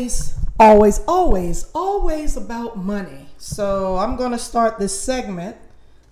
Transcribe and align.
always, 0.00 0.34
always, 0.58 1.00
always, 1.06 1.66
always 1.74 2.36
about 2.36 2.78
money. 2.78 3.26
So 3.36 3.96
I'm 3.98 4.16
going 4.16 4.32
to 4.32 4.38
start 4.38 4.78
this 4.78 4.98
segment 4.98 5.56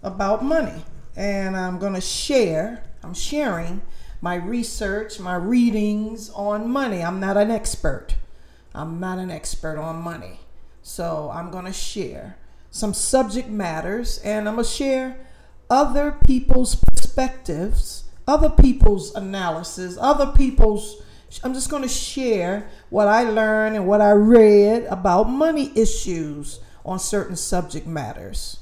about 0.02 0.44
money. 0.44 0.84
And 1.16 1.56
I'm 1.56 1.78
going 1.78 1.94
to 1.94 2.00
share, 2.00 2.84
I'm 3.02 3.14
sharing 3.14 3.80
my 4.20 4.34
research, 4.34 5.18
my 5.18 5.36
readings 5.36 6.28
on 6.30 6.68
money. 6.68 7.02
I'm 7.02 7.18
not 7.18 7.38
an 7.38 7.50
expert. 7.50 8.14
I'm 8.74 9.00
not 9.00 9.18
an 9.18 9.30
expert 9.30 9.78
on 9.78 10.02
money. 10.02 10.40
So 10.82 11.30
I'm 11.32 11.50
going 11.50 11.64
to 11.64 11.72
share 11.72 12.36
some 12.70 12.92
subject 12.92 13.48
matters 13.48 14.18
and 14.18 14.46
I'm 14.46 14.56
going 14.56 14.66
to 14.66 14.70
share 14.70 15.16
other 15.70 16.12
people's 16.26 16.74
perspectives, 16.74 18.04
other 18.26 18.50
people's 18.50 19.14
analysis, 19.14 19.96
other 19.98 20.26
people's 20.26 21.02
I'm 21.44 21.54
just 21.54 21.70
going 21.70 21.82
to 21.82 21.88
share 21.88 22.68
what 22.90 23.08
I 23.08 23.22
learned 23.22 23.76
and 23.76 23.86
what 23.86 24.00
I 24.00 24.12
read 24.12 24.84
about 24.84 25.24
money 25.24 25.72
issues 25.74 26.60
on 26.84 26.98
certain 26.98 27.36
subject 27.36 27.86
matters. 27.86 28.60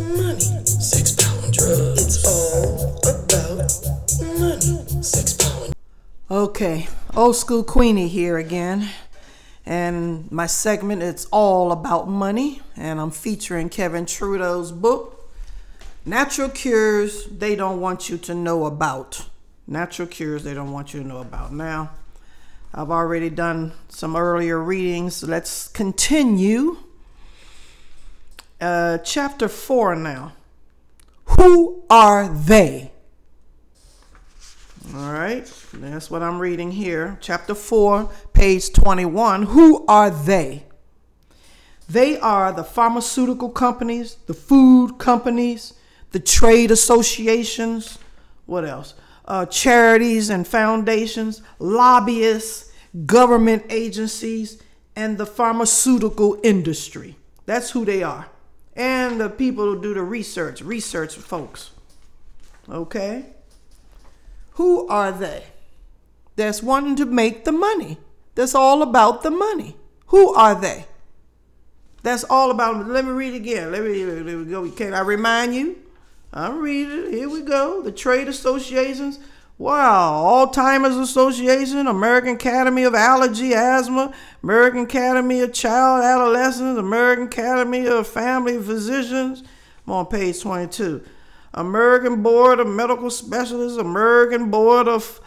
money, 0.00 0.40
sex, 0.40 1.12
power, 1.12 1.44
and 1.44 1.52
drugs. 1.52 2.06
It's 2.06 2.26
all 2.26 2.98
about 2.98 3.56
money, 4.38 5.02
sex, 5.02 5.34
power. 5.34 5.72
Okay, 6.30 6.88
old 7.14 7.36
school 7.36 7.62
Queenie 7.64 8.08
here 8.08 8.38
again. 8.38 8.88
And 9.64 10.30
my 10.30 10.46
segment 10.46 11.02
it's 11.02 11.26
all 11.26 11.72
about 11.72 12.08
money, 12.08 12.62
and 12.76 13.00
I'm 13.00 13.10
featuring 13.10 13.68
Kevin 13.68 14.06
Trudeau's 14.06 14.70
book, 14.70 15.15
Natural 16.08 16.48
cures 16.48 17.26
they 17.26 17.56
don't 17.56 17.80
want 17.80 18.08
you 18.08 18.16
to 18.16 18.32
know 18.32 18.66
about. 18.66 19.28
Natural 19.66 20.06
cures 20.06 20.44
they 20.44 20.54
don't 20.54 20.70
want 20.70 20.94
you 20.94 21.02
to 21.02 21.08
know 21.08 21.18
about. 21.18 21.52
Now, 21.52 21.90
I've 22.72 22.92
already 22.92 23.28
done 23.28 23.72
some 23.88 24.14
earlier 24.14 24.62
readings. 24.62 25.24
Let's 25.24 25.66
continue. 25.66 26.78
Uh, 28.60 28.98
chapter 28.98 29.48
4 29.48 29.96
now. 29.96 30.34
Who 31.40 31.82
are 31.90 32.28
they? 32.28 32.92
All 34.94 35.12
right, 35.12 35.52
that's 35.72 36.08
what 36.08 36.22
I'm 36.22 36.38
reading 36.38 36.70
here. 36.70 37.18
Chapter 37.20 37.56
4, 37.56 38.08
page 38.32 38.72
21. 38.72 39.42
Who 39.42 39.84
are 39.88 40.10
they? 40.10 40.62
They 41.88 42.16
are 42.20 42.52
the 42.52 42.62
pharmaceutical 42.62 43.48
companies, 43.48 44.18
the 44.26 44.34
food 44.34 44.98
companies, 44.98 45.72
the 46.16 46.22
trade 46.22 46.70
associations, 46.70 47.98
what 48.46 48.64
else? 48.64 48.94
Uh, 49.26 49.44
charities 49.44 50.30
and 50.30 50.48
foundations, 50.48 51.42
lobbyists, 51.58 52.72
government 53.04 53.62
agencies, 53.68 54.62
and 54.96 55.18
the 55.18 55.26
pharmaceutical 55.26 56.40
industry. 56.42 57.16
That's 57.44 57.70
who 57.70 57.84
they 57.84 58.02
are. 58.02 58.30
And 58.74 59.20
the 59.20 59.28
people 59.28 59.66
who 59.66 59.82
do 59.82 59.92
the 59.92 60.00
research, 60.00 60.62
research 60.62 61.16
folks. 61.16 61.72
Okay? 62.66 63.26
Who 64.52 64.88
are 64.88 65.12
they? 65.12 65.44
That's 66.36 66.62
wanting 66.62 66.96
to 66.96 67.04
make 67.04 67.44
the 67.44 67.52
money. 67.52 67.98
That's 68.34 68.54
all 68.54 68.80
about 68.80 69.22
the 69.22 69.30
money. 69.30 69.76
Who 70.06 70.32
are 70.32 70.54
they? 70.54 70.86
That's 72.02 72.24
all 72.24 72.50
about. 72.50 72.86
Let 72.88 73.04
me 73.04 73.10
read 73.10 73.34
again. 73.34 73.70
Let 73.70 73.82
me, 73.82 74.02
let 74.02 74.24
me 74.24 74.44
go. 74.46 74.70
Can 74.70 74.94
I 74.94 75.00
remind 75.00 75.54
you? 75.54 75.82
I'm 76.32 76.60
reading. 76.60 77.12
Here 77.12 77.28
we 77.28 77.42
go. 77.42 77.82
The 77.82 77.92
trade 77.92 78.28
associations. 78.28 79.18
Wow. 79.58 80.46
Alzheimer's 80.52 80.96
Association, 80.96 81.86
American 81.86 82.34
Academy 82.34 82.84
of 82.84 82.94
Allergy, 82.94 83.54
Asthma, 83.54 84.12
American 84.42 84.80
Academy 84.80 85.40
of 85.40 85.52
Child 85.54 86.04
Adolescents, 86.04 86.78
American 86.78 87.26
Academy 87.26 87.86
of 87.86 88.06
Family 88.06 88.60
Physicians. 88.60 89.42
I'm 89.86 89.94
on 89.94 90.06
page 90.06 90.42
22. 90.42 91.02
American 91.54 92.22
Board 92.22 92.60
of 92.60 92.66
Medical 92.66 93.08
Specialists, 93.08 93.78
American 93.78 94.50
Board 94.50 94.88
of 94.88 95.20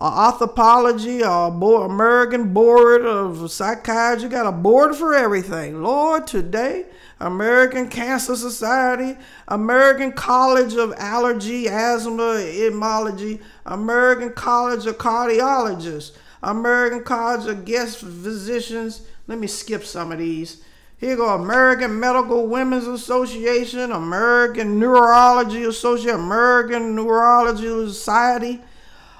Orthopology, 0.00 1.22
uh, 1.22 1.50
board, 1.50 1.90
American 1.90 2.52
Board 2.52 3.06
of 3.06 3.50
Psychiatry. 3.50 4.24
You 4.24 4.28
got 4.28 4.46
a 4.46 4.52
board 4.52 4.94
for 4.94 5.14
everything. 5.14 5.82
Lord, 5.82 6.26
today 6.26 6.84
American 7.18 7.88
Cancer 7.88 8.36
Society, 8.36 9.18
American 9.48 10.12
College 10.12 10.74
of 10.74 10.92
Allergy, 10.98 11.66
Asthma, 11.66 12.40
Immunology, 12.42 13.40
American 13.64 14.34
College 14.34 14.84
of 14.84 14.98
Cardiologists, 14.98 16.12
American 16.42 17.02
College 17.02 17.46
of 17.48 17.64
Chest 17.64 18.00
Physicians. 18.00 19.02
Let 19.26 19.38
me 19.38 19.46
skip 19.46 19.82
some 19.82 20.12
of 20.12 20.18
these. 20.18 20.62
Here 20.98 21.16
go 21.16 21.34
American 21.34 21.98
Medical 21.98 22.46
Women's 22.46 22.86
Association, 22.86 23.92
American 23.92 24.78
Neurology 24.78 25.64
Association, 25.64 26.20
American 26.20 26.94
Neurology 26.94 27.66
Society, 27.88 28.60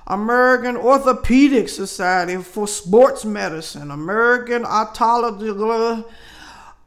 American 0.07 0.77
Orthopedic 0.77 1.69
Society 1.69 2.37
for 2.37 2.69
Sports 2.69 3.25
Medicine, 3.25 3.91
American 3.91 4.63
Otology 4.63 6.05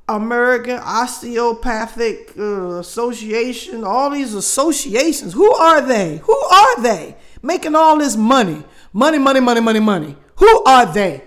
American 0.07 0.80
Osteopathic 0.80 2.34
uh, 2.38 2.80
Association, 2.80 3.84
all 3.84 4.09
these 4.09 4.34
associations. 4.34 5.34
Who 5.34 5.52
are 5.53 5.81
they? 5.81 6.18
Who 6.18 6.35
are 6.35 6.81
they 6.81 7.16
making 7.44 7.75
all 7.75 7.97
this 8.00 8.16
money? 8.16 8.63
Money, 8.91 9.19
money, 9.19 9.40
money, 9.40 9.62
money, 9.62 9.80
money. 9.80 10.16
Who 10.38 10.63
are 10.63 10.91
they? 10.91 11.24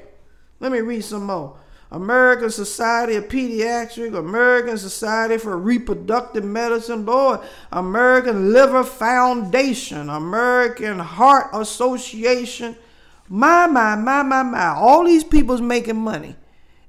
Let 0.58 0.72
me 0.72 0.80
read 0.80 1.04
some 1.04 1.26
more. 1.26 1.58
American 1.92 2.48
Society 2.48 3.16
of 3.16 3.28
Pediatrics, 3.28 4.16
American 4.16 4.78
Society 4.78 5.36
for 5.36 5.58
Reproductive 5.58 6.42
Medicine, 6.42 7.04
Lord, 7.04 7.40
American 7.70 8.50
Liver 8.50 8.82
Foundation, 8.82 10.08
American 10.08 10.98
Heart 10.98 11.50
Association. 11.52 12.76
My, 13.28 13.66
my, 13.66 13.94
my, 13.94 14.22
my, 14.22 14.42
my. 14.42 14.68
All 14.68 15.04
these 15.04 15.22
people's 15.22 15.60
making 15.60 15.98
money. 15.98 16.34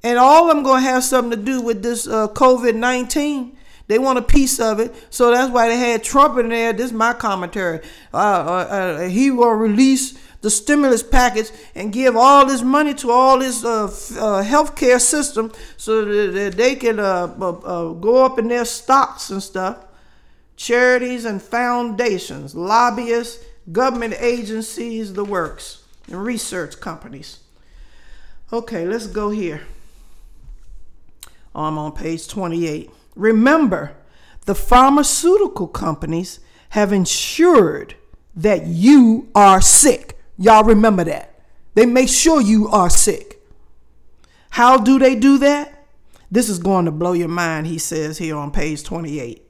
And 0.03 0.17
all 0.17 0.49
of 0.49 0.55
them 0.55 0.63
going 0.63 0.83
to 0.83 0.89
have 0.89 1.03
something 1.03 1.37
to 1.37 1.45
do 1.45 1.61
with 1.61 1.83
this 1.83 2.07
uh, 2.07 2.29
COVID 2.29 2.75
19. 2.75 3.57
They 3.87 3.99
want 3.99 4.19
a 4.19 4.21
piece 4.21 4.59
of 4.61 4.79
it. 4.79 4.95
So 5.09 5.31
that's 5.31 5.51
why 5.51 5.67
they 5.67 5.77
had 5.77 6.01
Trump 6.01 6.37
in 6.37 6.47
there. 6.47 6.71
This 6.71 6.87
is 6.87 6.93
my 6.93 7.13
commentary. 7.13 7.81
Uh, 8.13 8.17
uh, 8.17 8.19
uh 8.19 8.99
he 9.09 9.31
will 9.31 9.51
release 9.51 10.17
the 10.43 10.49
stimulus 10.49 11.01
package 11.01 11.49
and 11.73 11.93
give 11.93 12.17
all 12.17 12.45
this 12.45 12.61
money 12.61 12.93
to 12.93 13.09
all 13.09 13.39
this 13.39 13.63
uh, 13.63 13.85
uh, 13.85 14.43
healthcare 14.43 14.99
system 14.99 15.49
so 15.77 16.03
that 16.03 16.55
they 16.57 16.75
can 16.75 16.99
uh, 16.99 17.33
uh, 17.39 17.93
go 17.93 18.25
up 18.25 18.37
in 18.37 18.49
their 18.49 18.65
stocks 18.65 19.29
and 19.29 19.41
stuff. 19.41 19.85
Charities 20.57 21.23
and 21.23 21.41
foundations, 21.41 22.55
lobbyists, 22.55 23.43
government 23.71 24.15
agencies, 24.19 25.13
the 25.13 25.23
works, 25.23 25.85
and 26.07 26.21
research 26.21 26.79
companies. 26.81 27.39
Okay, 28.51 28.85
let's 28.85 29.07
go 29.07 29.29
here. 29.29 29.61
I'm 31.55 31.77
on 31.77 31.93
page 31.93 32.27
28. 32.27 32.91
Remember, 33.15 33.95
the 34.45 34.55
pharmaceutical 34.55 35.67
companies 35.67 36.41
have 36.71 36.91
ensured 36.91 37.95
that 38.35 38.67
you 38.67 39.29
are 39.33 39.61
sick. 39.61 40.19
Y'all 40.37 40.63
remember 40.63 41.03
that. 41.03 41.39
They 41.75 41.85
make 41.85 42.09
sure 42.09 42.41
you 42.41 42.67
are 42.69 42.89
sick. 42.89 43.41
How 44.51 44.77
do 44.77 44.99
they 44.99 45.15
do 45.15 45.37
that? 45.39 45.85
This 46.31 46.49
is 46.49 46.59
going 46.59 46.85
to 46.85 46.91
blow 46.91 47.13
your 47.13 47.27
mind, 47.27 47.67
he 47.67 47.77
says 47.77 48.17
here 48.17 48.35
on 48.35 48.51
page 48.51 48.83
28. 48.83 49.47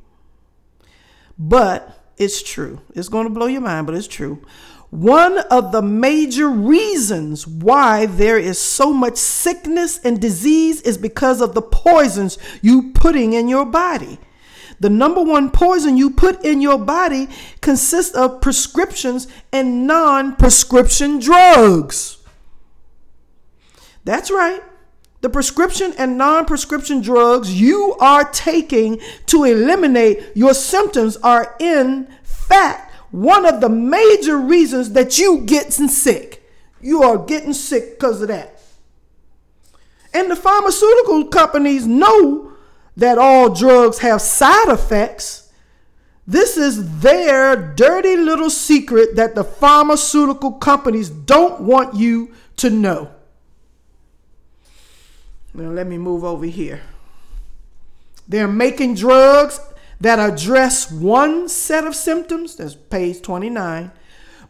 But 1.37 1.99
it's 2.17 2.43
true. 2.43 2.81
It's 2.93 3.09
going 3.09 3.25
to 3.25 3.33
blow 3.33 3.47
your 3.47 3.61
mind, 3.61 3.87
but 3.87 3.95
it's 3.95 4.07
true. 4.07 4.45
One 4.89 5.39
of 5.39 5.71
the 5.71 5.81
major 5.81 6.49
reasons 6.49 7.47
why 7.47 8.05
there 8.05 8.37
is 8.37 8.59
so 8.59 8.93
much 8.93 9.17
sickness 9.17 9.97
and 10.03 10.21
disease 10.21 10.81
is 10.81 10.97
because 10.97 11.41
of 11.41 11.55
the 11.55 11.61
poisons 11.61 12.37
you 12.61 12.91
putting 12.93 13.33
in 13.33 13.47
your 13.47 13.65
body. 13.65 14.19
The 14.79 14.89
number 14.89 15.21
one 15.21 15.49
poison 15.51 15.97
you 15.97 16.09
put 16.09 16.43
in 16.43 16.61
your 16.61 16.77
body 16.77 17.27
consists 17.61 18.15
of 18.15 18.41
prescriptions 18.41 19.27
and 19.51 19.87
non 19.87 20.35
prescription 20.35 21.19
drugs. 21.19 22.17
That's 24.03 24.29
right. 24.29 24.61
The 25.21 25.29
prescription 25.29 25.93
and 25.97 26.17
non 26.17 26.45
prescription 26.45 27.01
drugs 27.01 27.59
you 27.59 27.95
are 27.99 28.25
taking 28.25 28.99
to 29.27 29.45
eliminate 29.45 30.21
your 30.35 30.53
symptoms 30.53 31.15
are, 31.17 31.55
in 31.59 32.07
fact, 32.23 32.93
one 33.11 33.45
of 33.45 33.61
the 33.61 33.69
major 33.69 34.37
reasons 34.37 34.91
that 34.93 35.17
you 35.17 35.41
getting 35.45 35.87
sick. 35.87 36.43
You 36.81 37.03
are 37.03 37.17
getting 37.17 37.53
sick 37.53 37.91
because 37.91 38.21
of 38.21 38.27
that. 38.27 38.59
And 40.13 40.29
the 40.29 40.35
pharmaceutical 40.35 41.25
companies 41.27 41.87
know 41.87 42.52
that 42.95 43.17
all 43.17 43.53
drugs 43.53 43.99
have 43.99 44.21
side 44.21 44.69
effects. 44.69 45.51
This 46.25 46.57
is 46.57 46.99
their 47.01 47.55
dirty 47.55 48.15
little 48.15 48.49
secret 48.49 49.15
that 49.15 49.35
the 49.35 49.43
pharmaceutical 49.43 50.53
companies 50.53 51.09
don't 51.09 51.61
want 51.61 51.95
you 51.95 52.33
to 52.57 52.69
know. 52.69 53.11
Now, 55.53 55.69
let 55.69 55.85
me 55.85 55.97
move 55.97 56.23
over 56.23 56.45
here. 56.45 56.81
They're 58.27 58.47
making 58.47 58.95
drugs 58.95 59.59
that 59.99 60.19
address 60.19 60.91
one 60.91 61.47
set 61.49 61.85
of 61.85 61.95
symptoms, 61.95 62.55
that's 62.55 62.75
page 62.75 63.21
29, 63.21 63.91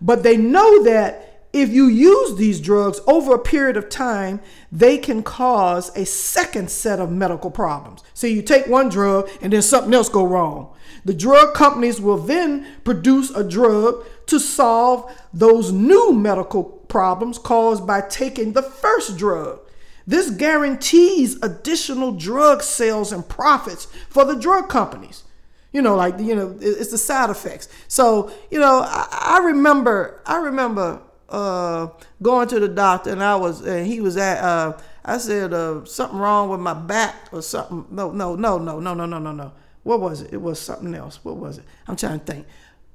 but 0.02 0.24
they 0.24 0.38
know 0.38 0.84
that 0.84 1.33
if 1.54 1.70
you 1.70 1.86
use 1.86 2.36
these 2.36 2.60
drugs 2.60 3.00
over 3.06 3.36
a 3.36 3.40
period 3.40 3.78
of 3.78 3.88
time, 3.88 4.42
they 4.72 4.98
can 4.98 5.22
cause 5.22 5.96
a 5.96 6.04
second 6.04 6.72
set 6.72 7.00
of 7.00 7.12
medical 7.12 7.52
problems. 7.52 8.04
So 8.16 8.26
you 8.26 8.42
take 8.42 8.66
one 8.66 8.90
drug 8.90 9.30
and 9.40 9.54
then 9.54 9.62
something 9.62 9.94
else 9.94 10.10
go 10.10 10.26
wrong. 10.26 10.74
The 11.06 11.14
drug 11.14 11.54
companies 11.54 12.02
will 12.02 12.18
then 12.18 12.66
produce 12.84 13.30
a 13.30 13.48
drug 13.48 14.04
to 14.26 14.40
solve 14.40 15.12
those 15.32 15.72
new 15.72 16.12
medical 16.12 16.64
problems 16.64 17.38
caused 17.38 17.86
by 17.86 18.02
taking 18.02 18.54
the 18.54 18.64
first 18.64 19.16
drug. 19.18 19.60
This 20.08 20.32
guarantees 20.32 21.42
additional 21.44 22.14
drug 22.14 22.64
sales 22.64 23.12
and 23.12 23.28
profits 23.28 23.86
for 24.10 24.26
the 24.26 24.36
drug 24.36 24.70
companies. 24.70 25.24
You 25.72 25.82
know, 25.82 25.96
like 25.96 26.20
you 26.20 26.36
know, 26.36 26.58
it's 26.60 26.92
the 26.92 26.98
side 26.98 27.30
effects. 27.30 27.68
So 27.88 28.32
you 28.52 28.60
know, 28.60 28.82
I, 28.86 29.08
I 29.12 29.46
remember, 29.46 30.22
I 30.26 30.38
remember 30.38 31.02
uh, 31.34 31.90
going 32.22 32.48
to 32.48 32.60
the 32.60 32.68
doctor, 32.68 33.12
and 33.12 33.24
I 33.24 33.36
was, 33.36 33.62
and 33.62 33.88
he 33.88 34.00
was 34.00 34.16
at. 34.18 34.42
Uh, 34.44 34.78
I 35.04 35.18
said 35.18 35.54
uh, 35.54 35.84
something 35.84 36.18
wrong 36.18 36.50
with 36.50 36.60
my 36.60 36.74
back 36.74 37.16
or 37.34 37.42
something. 37.42 37.86
No, 37.90 38.12
no, 38.12 38.36
no, 38.36 38.58
no, 38.58 38.80
no, 38.80 38.94
no, 38.94 39.06
no, 39.06 39.20
no, 39.20 39.32
no. 39.32 39.52
What 39.82 40.00
was 40.00 40.22
it? 40.22 40.32
It 40.32 40.42
was 40.42 40.62
something 40.62 40.94
else. 40.96 41.20
What 41.24 41.36
was 41.36 41.58
it? 41.58 41.66
I'm 41.88 41.98
trying 41.98 42.20
to 42.20 42.26
think. 42.26 42.46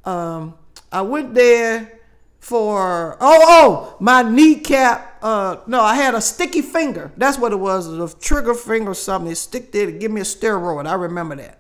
Um, 0.05 0.55
I 0.91 1.03
went 1.03 1.35
there 1.35 1.99
for 2.39 3.15
oh 3.15 3.17
oh 3.21 3.97
my 4.01 4.23
kneecap. 4.23 5.19
Uh, 5.21 5.57
no, 5.67 5.81
I 5.81 5.97
had 5.97 6.15
a 6.15 6.21
sticky 6.21 6.63
finger. 6.63 7.13
That's 7.17 7.39
what 7.39 7.53
it 7.53 7.59
was. 7.59 7.89
A 7.89 8.19
trigger 8.19 8.55
finger 8.55 8.93
or 8.93 8.95
something. 8.95 9.31
It 9.31 9.37
stick 9.37 9.73
there 9.73 9.87
to 9.87 9.93
give 9.93 10.13
me 10.13 10.21
a 10.21 10.25
steroid. 10.25 10.87
I 10.87 10.95
remember 10.95 11.35
that 11.37 11.58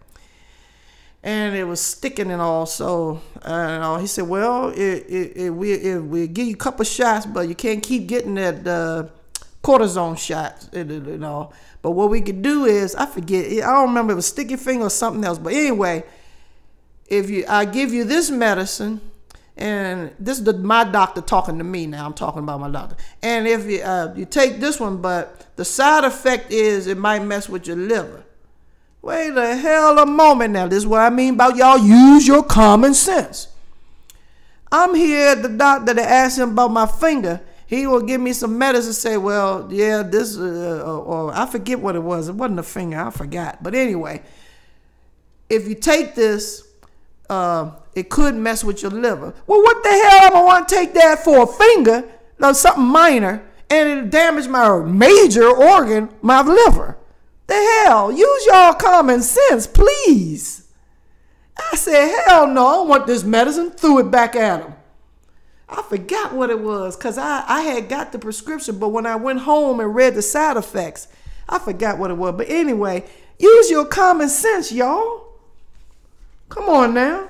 and 1.22 1.56
it 1.56 1.64
was 1.64 1.80
sticking 1.80 2.30
and 2.30 2.40
all. 2.40 2.66
So 2.66 3.20
uh, 3.42 3.98
he 3.98 4.06
said, 4.06 4.28
"Well, 4.28 4.70
it, 4.70 5.06
it, 5.08 5.36
it 5.36 5.50
we 5.50 5.72
it, 5.72 6.02
we 6.02 6.26
give 6.28 6.46
you 6.46 6.54
a 6.54 6.58
couple 6.58 6.84
shots, 6.84 7.26
but 7.26 7.48
you 7.48 7.54
can't 7.54 7.82
keep 7.82 8.06
getting 8.06 8.34
that 8.34 8.66
uh, 8.66 9.08
cortisone 9.62 10.18
shots 10.18 10.68
and, 10.72 11.24
all. 11.24 11.52
But 11.82 11.92
what 11.92 12.10
we 12.10 12.20
could 12.20 12.42
do 12.42 12.64
is, 12.64 12.94
I 12.94 13.06
forget, 13.06 13.46
I 13.46 13.72
don't 13.72 13.88
remember 13.88 14.12
if 14.12 14.14
it 14.14 14.16
was 14.16 14.26
sticky 14.26 14.56
finger 14.56 14.86
or 14.86 14.90
something 14.90 15.24
else. 15.24 15.38
But 15.38 15.52
anyway, 15.52 16.04
if 17.06 17.30
you, 17.30 17.44
I 17.48 17.64
give 17.64 17.92
you 17.92 18.04
this 18.04 18.30
medicine." 18.30 19.00
And 19.60 20.12
this 20.20 20.38
is 20.38 20.44
the, 20.44 20.52
my 20.52 20.84
doctor 20.84 21.20
talking 21.20 21.58
to 21.58 21.64
me 21.64 21.88
now. 21.88 22.06
I'm 22.06 22.14
talking 22.14 22.44
about 22.44 22.60
my 22.60 22.70
doctor. 22.70 22.94
And 23.24 23.48
if 23.48 23.66
you 23.66 23.80
uh, 23.80 24.14
you 24.14 24.24
take 24.24 24.60
this 24.60 24.78
one, 24.78 25.02
but 25.02 25.46
the 25.56 25.64
side 25.64 26.04
effect 26.04 26.52
is 26.52 26.86
it 26.86 26.96
might 26.96 27.24
mess 27.24 27.48
with 27.48 27.66
your 27.66 27.74
liver. 27.74 28.22
Wait 29.08 29.34
a 29.38 29.56
hell 29.56 29.98
a 29.98 30.04
moment 30.04 30.52
now. 30.52 30.68
This 30.68 30.80
is 30.80 30.86
what 30.86 31.00
I 31.00 31.08
mean 31.08 31.32
about 31.32 31.56
y'all 31.56 31.78
use 31.78 32.26
your 32.26 32.42
common 32.42 32.92
sense. 32.92 33.48
I'm 34.70 34.94
here 34.94 35.28
at 35.28 35.40
the 35.40 35.48
doctor 35.48 35.94
to 35.94 36.02
ask 36.02 36.36
him 36.36 36.50
about 36.50 36.72
my 36.72 36.84
finger. 36.84 37.40
He 37.66 37.86
will 37.86 38.02
give 38.02 38.20
me 38.20 38.34
some 38.34 38.58
medicine 38.58 38.92
say, 38.92 39.16
well, 39.16 39.66
yeah, 39.72 40.02
this, 40.02 40.36
uh, 40.36 41.00
or 41.06 41.32
I 41.34 41.46
forget 41.46 41.80
what 41.80 41.96
it 41.96 42.02
was. 42.02 42.28
It 42.28 42.34
wasn't 42.34 42.58
a 42.58 42.62
finger. 42.62 43.00
I 43.00 43.08
forgot. 43.08 43.62
But 43.62 43.74
anyway, 43.74 44.20
if 45.48 45.66
you 45.66 45.74
take 45.74 46.14
this, 46.14 46.68
uh, 47.30 47.70
it 47.94 48.10
could 48.10 48.34
mess 48.34 48.62
with 48.62 48.82
your 48.82 48.90
liver. 48.90 49.32
Well, 49.46 49.62
what 49.62 49.82
the 49.84 49.88
hell 49.88 50.24
am 50.26 50.36
I 50.36 50.42
want 50.44 50.68
to 50.68 50.74
take 50.74 50.92
that 50.92 51.24
for 51.24 51.44
a 51.44 51.46
finger? 51.46 52.04
No, 52.38 52.52
something 52.52 52.84
minor, 52.84 53.42
and 53.70 53.88
it'll 53.88 54.10
damage 54.10 54.48
my 54.48 54.80
major 54.80 55.48
organ, 55.48 56.10
my 56.20 56.42
liver. 56.42 56.98
The 57.48 57.54
hell? 57.54 58.12
Use 58.12 58.46
y'all 58.46 58.74
common 58.74 59.22
sense, 59.22 59.66
please. 59.66 60.68
I 61.58 61.74
said, 61.76 62.22
hell 62.26 62.46
no, 62.46 62.84
I 62.84 62.86
want 62.86 63.06
this 63.06 63.24
medicine. 63.24 63.70
Threw 63.72 63.98
it 63.98 64.10
back 64.10 64.36
at 64.36 64.62
him. 64.62 64.74
I 65.68 65.82
forgot 65.82 66.32
what 66.34 66.50
it 66.50 66.60
was 66.60 66.96
because 66.96 67.18
I, 67.18 67.44
I 67.46 67.62
had 67.62 67.88
got 67.88 68.12
the 68.12 68.18
prescription, 68.18 68.78
but 68.78 68.90
when 68.90 69.06
I 69.06 69.16
went 69.16 69.40
home 69.40 69.80
and 69.80 69.94
read 69.94 70.14
the 70.14 70.22
side 70.22 70.56
effects, 70.56 71.08
I 71.48 71.58
forgot 71.58 71.98
what 71.98 72.10
it 72.10 72.16
was. 72.16 72.34
But 72.36 72.48
anyway, 72.48 73.04
use 73.38 73.70
your 73.70 73.84
common 73.86 74.28
sense, 74.28 74.70
y'all. 74.70 75.26
Come 76.48 76.68
on 76.68 76.94
now. 76.94 77.28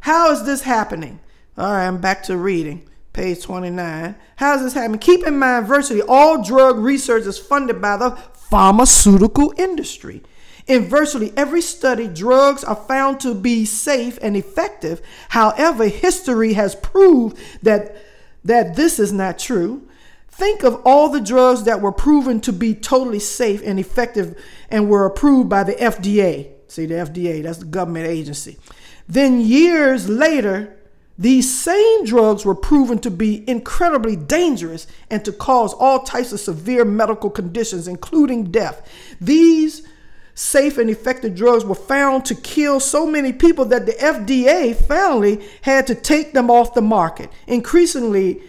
How 0.00 0.30
is 0.30 0.44
this 0.44 0.62
happening? 0.62 1.20
All 1.58 1.72
right, 1.72 1.86
I'm 1.86 2.00
back 2.00 2.22
to 2.24 2.36
reading. 2.36 2.88
Page 3.12 3.42
29. 3.42 4.14
How 4.36 4.54
is 4.56 4.62
this 4.62 4.74
happening? 4.74 5.00
Keep 5.00 5.26
in 5.26 5.38
mind, 5.38 5.66
virtually 5.66 6.02
all 6.02 6.44
drug 6.44 6.78
research 6.78 7.24
is 7.24 7.38
funded 7.38 7.80
by 7.80 7.96
the 7.96 8.10
pharmaceutical 8.50 9.52
industry. 9.56 10.22
In 10.66 10.88
virtually 10.88 11.32
every 11.36 11.62
study, 11.62 12.08
drugs 12.08 12.64
are 12.64 12.76
found 12.76 13.20
to 13.20 13.34
be 13.34 13.64
safe 13.64 14.18
and 14.20 14.36
effective. 14.36 15.00
However, 15.28 15.86
history 15.86 16.54
has 16.54 16.74
proved 16.74 17.38
that, 17.62 17.96
that 18.44 18.74
this 18.74 18.98
is 18.98 19.12
not 19.12 19.38
true. 19.38 19.88
Think 20.28 20.64
of 20.64 20.82
all 20.84 21.08
the 21.08 21.20
drugs 21.20 21.64
that 21.64 21.80
were 21.80 21.92
proven 21.92 22.40
to 22.42 22.52
be 22.52 22.74
totally 22.74 23.20
safe 23.20 23.62
and 23.64 23.78
effective 23.78 24.36
and 24.68 24.90
were 24.90 25.06
approved 25.06 25.48
by 25.48 25.62
the 25.62 25.74
FDA. 25.74 26.50
See, 26.68 26.86
the 26.86 26.94
FDA, 26.94 27.42
that's 27.42 27.58
the 27.58 27.64
government 27.64 28.08
agency. 28.08 28.58
Then, 29.08 29.40
years 29.40 30.08
later, 30.08 30.75
these 31.18 31.52
same 31.58 32.04
drugs 32.04 32.44
were 32.44 32.54
proven 32.54 32.98
to 32.98 33.10
be 33.10 33.48
incredibly 33.48 34.16
dangerous 34.16 34.86
and 35.10 35.24
to 35.24 35.32
cause 35.32 35.72
all 35.72 36.00
types 36.00 36.32
of 36.32 36.40
severe 36.40 36.84
medical 36.84 37.30
conditions, 37.30 37.88
including 37.88 38.50
death. 38.50 38.86
These 39.20 39.86
safe 40.34 40.76
and 40.76 40.90
effective 40.90 41.34
drugs 41.34 41.64
were 41.64 41.74
found 41.74 42.26
to 42.26 42.34
kill 42.34 42.78
so 42.78 43.06
many 43.06 43.32
people 43.32 43.64
that 43.64 43.86
the 43.86 43.92
FDA 43.92 44.76
finally 44.76 45.42
had 45.62 45.86
to 45.86 45.94
take 45.94 46.34
them 46.34 46.50
off 46.50 46.74
the 46.74 46.82
market. 46.82 47.30
Increasingly, 47.46 48.42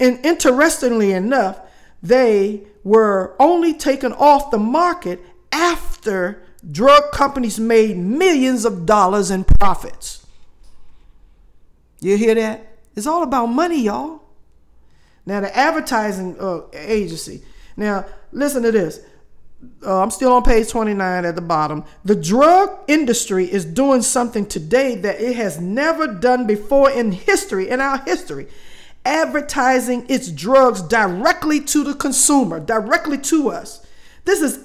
and 0.00 0.24
interestingly 0.24 1.12
enough, 1.12 1.60
they 2.02 2.62
were 2.82 3.36
only 3.38 3.74
taken 3.74 4.14
off 4.14 4.50
the 4.50 4.58
market 4.58 5.20
after 5.52 6.42
drug 6.70 7.12
companies 7.12 7.60
made 7.60 7.98
millions 7.98 8.64
of 8.64 8.86
dollars 8.86 9.30
in 9.30 9.44
profits. 9.44 10.23
You 12.04 12.18
hear 12.18 12.34
that? 12.34 12.66
It's 12.94 13.06
all 13.06 13.22
about 13.22 13.46
money, 13.46 13.80
y'all. 13.80 14.20
Now, 15.24 15.40
the 15.40 15.56
advertising 15.56 16.36
uh, 16.38 16.62
agency. 16.74 17.42
Now, 17.78 18.04
listen 18.30 18.62
to 18.62 18.72
this. 18.72 19.00
Uh, 19.84 20.02
I'm 20.02 20.10
still 20.10 20.32
on 20.34 20.42
page 20.42 20.68
29 20.68 21.24
at 21.24 21.34
the 21.34 21.40
bottom. 21.40 21.84
The 22.04 22.14
drug 22.14 22.78
industry 22.88 23.50
is 23.50 23.64
doing 23.64 24.02
something 24.02 24.44
today 24.44 24.96
that 24.96 25.18
it 25.18 25.36
has 25.36 25.58
never 25.58 26.06
done 26.06 26.46
before 26.46 26.90
in 26.90 27.10
history, 27.10 27.70
in 27.70 27.80
our 27.80 27.96
history. 28.04 28.48
Advertising 29.06 30.04
its 30.10 30.30
drugs 30.30 30.82
directly 30.82 31.58
to 31.60 31.84
the 31.84 31.94
consumer, 31.94 32.60
directly 32.60 33.16
to 33.16 33.48
us. 33.50 33.84
This 34.26 34.42
is, 34.42 34.60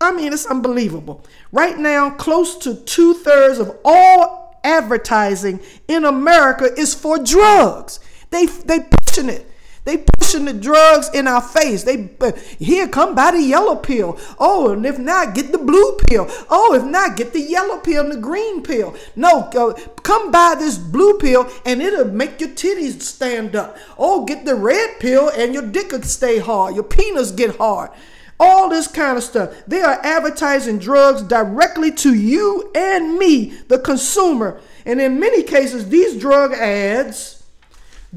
I 0.00 0.10
mean, 0.10 0.32
it's 0.32 0.46
unbelievable. 0.46 1.24
Right 1.52 1.78
now, 1.78 2.10
close 2.10 2.56
to 2.58 2.74
two 2.74 3.14
thirds 3.14 3.60
of 3.60 3.78
all 3.84 4.45
advertising 4.66 5.60
in 5.88 6.04
America 6.04 6.68
is 6.76 6.94
for 6.94 7.18
drugs. 7.18 8.00
They 8.30 8.46
they 8.46 8.80
pushing 8.80 9.28
it. 9.28 9.50
They 9.84 9.98
pushing 9.98 10.46
the 10.46 10.52
drugs 10.52 11.08
in 11.14 11.28
our 11.28 11.40
face. 11.40 11.84
They 11.84 12.10
uh, 12.20 12.32
here 12.58 12.88
come 12.88 13.14
buy 13.14 13.30
the 13.30 13.40
yellow 13.40 13.76
pill. 13.76 14.18
Oh, 14.36 14.72
and 14.72 14.84
if 14.84 14.98
not, 14.98 15.36
get 15.36 15.52
the 15.52 15.58
blue 15.58 15.96
pill. 16.08 16.26
Oh, 16.50 16.74
if 16.74 16.82
not, 16.82 17.16
get 17.16 17.32
the 17.32 17.40
yellow 17.40 17.78
pill 17.78 18.02
and 18.02 18.12
the 18.12 18.20
green 18.20 18.64
pill. 18.64 18.96
No, 19.14 19.42
uh, 19.54 19.74
come 20.02 20.32
buy 20.32 20.56
this 20.58 20.76
blue 20.76 21.18
pill 21.18 21.48
and 21.64 21.80
it'll 21.80 22.06
make 22.06 22.40
your 22.40 22.50
titties 22.50 23.00
stand 23.00 23.54
up. 23.54 23.76
Oh, 23.96 24.24
get 24.24 24.44
the 24.44 24.56
red 24.56 24.98
pill 24.98 25.28
and 25.28 25.54
your 25.54 25.62
dick 25.62 25.92
will 25.92 26.02
stay 26.02 26.38
hard. 26.38 26.74
Your 26.74 26.84
penis 26.84 27.30
get 27.30 27.56
hard 27.56 27.90
all 28.38 28.68
this 28.68 28.86
kind 28.86 29.16
of 29.16 29.24
stuff. 29.24 29.54
They 29.66 29.80
are 29.80 29.98
advertising 30.02 30.78
drugs 30.78 31.22
directly 31.22 31.90
to 31.92 32.14
you 32.14 32.70
and 32.74 33.18
me, 33.18 33.56
the 33.68 33.78
consumer. 33.78 34.60
And 34.84 35.00
in 35.00 35.18
many 35.18 35.42
cases, 35.42 35.88
these 35.88 36.18
drug 36.18 36.52
ads 36.52 37.42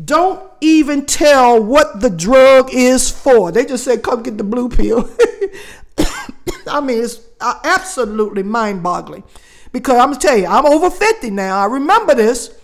don't 0.06 0.42
even 0.62 1.06
tell 1.06 1.62
what 1.62 2.02
the 2.02 2.10
drug 2.10 2.70
is 2.74 3.10
for. 3.10 3.52
They 3.52 3.66
just 3.66 3.84
say, 3.84 3.98
come 3.98 4.24
get 4.24 4.38
the 4.38 4.44
blue 4.44 4.70
pill. 4.70 5.10
I 6.68 6.82
mean, 6.82 7.04
it's 7.04 7.22
uh, 7.40 7.60
absolutely 7.64 8.44
mind 8.44 8.84
boggling. 8.84 9.24
Because 9.72 9.98
I'm 9.98 10.10
going 10.10 10.20
to 10.20 10.28
tell 10.28 10.38
you, 10.38 10.48
I'm 10.48 10.66
over 10.66 10.90
50 10.90 11.30
now. 11.32 11.60
I 11.60 11.66
remember 11.66 12.16
this. 12.16 12.56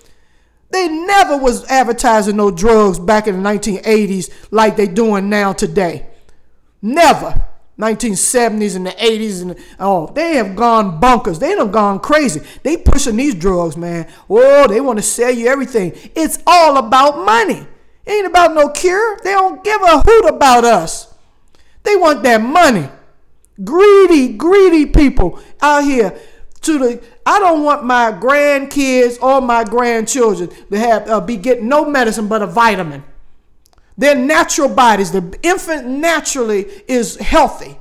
They 0.72 0.88
never 0.88 1.38
was 1.38 1.66
advertising 1.66 2.36
no 2.36 2.52
drugs 2.52 3.00
back 3.00 3.28
in 3.28 3.42
the 3.42 3.50
1980s 3.50 4.48
like 4.52 4.76
they 4.76 4.88
doing 4.88 5.30
now 5.30 5.54
today. 5.54 6.08
Never. 6.82 7.42
1970s 7.80 8.78
and 8.78 8.86
the 8.86 8.92
80s 8.92 9.42
and 9.42 9.56
oh 9.80 10.08
they 10.08 10.36
have 10.36 10.56
gone 10.56 11.00
bonkers. 11.02 11.40
They 11.40 11.52
have 11.52 11.72
gone 11.72 12.00
crazy. 12.00 12.42
They 12.64 12.78
pushing 12.78 13.18
these 13.18 13.36
drugs 13.36 13.76
man. 13.76 14.08
Oh 14.30 14.68
they 14.68 14.80
want 14.80 14.98
to 15.00 15.04
sell 15.04 15.32
you 15.32 15.48
everything. 15.48 15.92
It's 16.16 16.40
all 16.48 16.78
about 16.78 17.26
money. 17.26 17.68
It 18.06 18.12
ain't 18.12 18.28
about 18.28 18.54
no 18.54 18.70
cure. 18.70 19.20
They 19.24 19.32
don't 19.32 19.64
give 19.64 19.82
a 19.82 20.00
hoot 20.00 20.26
about 20.30 20.64
us. 20.64 21.14
They 21.84 21.96
want 21.96 22.24
that 22.24 22.42
money. 22.42 22.88
Greedy 23.62 24.30
greedy 24.34 24.86
people 24.86 25.40
out 25.62 25.84
here 25.84 26.18
to 26.62 26.80
the 26.80 27.04
i 27.26 27.40
don't 27.40 27.64
want 27.64 27.86
my 27.86 28.12
grandkids 28.12 29.22
or 29.22 29.40
my 29.40 29.64
grandchildren 29.64 30.50
to 30.70 30.78
have 30.78 31.08
uh, 31.08 31.22
be 31.22 31.38
getting 31.38 31.70
no 31.70 31.86
medicine 31.86 32.28
but 32.28 32.42
a 32.42 32.48
vitamin 32.48 33.02
their 33.98 34.16
natural 34.16 34.70
bodies, 34.70 35.12
the 35.12 35.38
infant 35.42 35.88
naturally 35.88 36.66
is 36.88 37.16
healthy. 37.18 37.78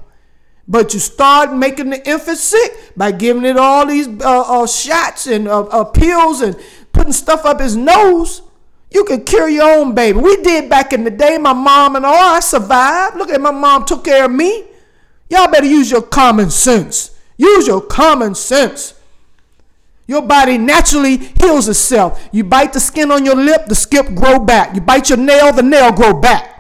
But 0.67 0.95
you 0.95 1.01
start 1.01 1.53
making 1.53 1.91
the 1.91 2.09
infant 2.09 2.39
sick 2.39 2.93
by 2.97 3.13
giving 3.13 3.45
it 3.45 3.57
all 3.57 3.87
these 3.87 4.09
uh, 4.09 4.63
uh, 4.63 4.67
shots 4.67 5.27
and 5.27 5.47
uh, 5.47 5.63
uh, 5.65 5.85
pills 5.85 6.41
and 6.41 6.59
putting 6.93 7.13
stuff 7.13 7.45
up 7.45 7.61
his 7.61 7.77
nose. 7.77 8.43
You 8.91 9.05
can 9.05 9.25
cure 9.25 9.49
your 9.49 9.79
own 9.79 9.95
baby. 9.95 10.19
We 10.21 10.37
did 10.43 10.71
back 10.71 10.93
in 10.93 11.05
the 11.05 11.11
day. 11.11 11.37
My 11.37 11.53
mom 11.53 11.97
and 11.97 12.07
all, 12.07 12.37
I 12.37 12.41
survived. 12.41 13.17
Look 13.17 13.29
at 13.29 13.41
my 13.41 13.51
mom 13.51 13.85
took 13.85 14.05
care 14.05 14.25
of 14.25 14.31
me. 14.31 14.65
Y'all 15.29 15.51
better 15.51 15.67
use 15.67 15.91
your 15.91 16.03
common 16.03 16.49
sense. 16.49 17.11
Use 17.37 17.67
your 17.67 17.81
common 17.81 18.35
sense. 18.35 18.95
Your 20.07 20.23
body 20.23 20.59
naturally 20.59 21.17
heals 21.17 21.69
itself. 21.69 22.29
You 22.31 22.45
bite 22.45 22.73
the 22.73 22.81
skin 22.81 23.11
on 23.11 23.25
your 23.25 23.37
lip, 23.37 23.67
the 23.67 23.75
skip 23.75 24.15
grow 24.15 24.39
back. 24.39 24.75
You 24.75 24.81
bite 24.81 25.09
your 25.09 25.19
nail, 25.19 25.53
the 25.53 25.63
nail 25.63 25.93
grow 25.93 26.13
back. 26.13 26.54